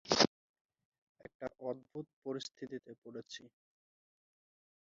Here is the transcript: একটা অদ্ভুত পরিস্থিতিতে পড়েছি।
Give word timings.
একটা 1.25 1.47
অদ্ভুত 1.61 2.05
পরিস্থিতিতে 2.23 2.91
পড়েছি। 3.03 3.43